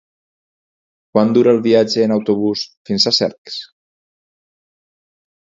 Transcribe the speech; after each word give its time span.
Quant 1.17 1.33
dura 1.35 1.53
el 1.57 1.61
viatge 1.67 2.01
en 2.05 2.15
autobús 2.17 2.65
fins 2.91 3.05
a 3.05 3.15
Cercs? 3.19 3.59